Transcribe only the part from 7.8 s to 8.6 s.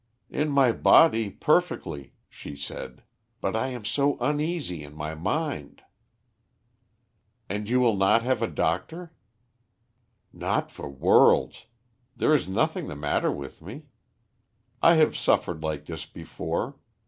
will not have a